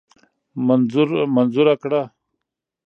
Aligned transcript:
منظوره 1.35 1.75
کړه. 1.81 2.01